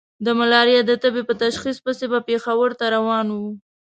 د 0.25 0.27
ملاريا 0.39 0.81
د 0.85 0.91
تبې 1.03 1.23
په 1.29 1.33
تشخيص 1.43 1.77
پسې 1.85 2.05
به 2.11 2.19
پېښور 2.29 2.69
ته 2.79 2.85
روان 2.95 3.27
وو. 3.35 3.49